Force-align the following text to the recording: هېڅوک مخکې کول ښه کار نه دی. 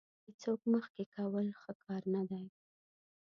هېڅوک 0.25 0.61
مخکې 0.73 1.03
کول 1.15 1.47
ښه 1.61 1.71
کار 1.83 2.03
نه 2.13 2.21
دی. 2.29 2.43